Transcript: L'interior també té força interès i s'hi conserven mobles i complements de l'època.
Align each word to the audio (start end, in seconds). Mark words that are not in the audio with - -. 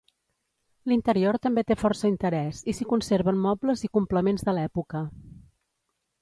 L'interior 0.91 1.37
també 1.43 1.63
té 1.71 1.77
força 1.81 2.09
interès 2.11 2.63
i 2.73 2.75
s'hi 2.77 2.87
conserven 2.95 3.39
mobles 3.45 3.85
i 3.89 3.91
complements 3.99 4.49
de 4.49 4.57
l'època. 4.61 5.05